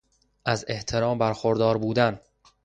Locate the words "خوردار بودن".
1.33-2.19